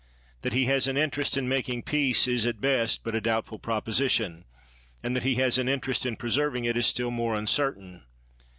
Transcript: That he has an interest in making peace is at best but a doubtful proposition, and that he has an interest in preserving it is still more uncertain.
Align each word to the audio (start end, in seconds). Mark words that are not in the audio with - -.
That 0.41 0.53
he 0.53 0.65
has 0.65 0.87
an 0.87 0.97
interest 0.97 1.37
in 1.37 1.47
making 1.47 1.83
peace 1.83 2.27
is 2.27 2.47
at 2.47 2.59
best 2.59 3.03
but 3.03 3.13
a 3.13 3.21
doubtful 3.21 3.59
proposition, 3.59 4.45
and 5.03 5.15
that 5.15 5.21
he 5.21 5.35
has 5.35 5.59
an 5.59 5.69
interest 5.69 6.07
in 6.07 6.15
preserving 6.15 6.65
it 6.65 6.75
is 6.75 6.87
still 6.87 7.11
more 7.11 7.35
uncertain. 7.35 8.05